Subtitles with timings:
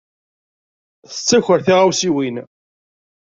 [1.11, 2.35] Yettaker tiɣawsiwin.